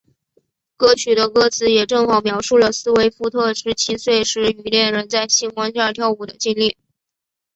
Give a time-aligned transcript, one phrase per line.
[0.77, 6.75] 歌曲的歌词也正好描述了斯威夫特十七岁时与恋人在星光下跳舞的经历。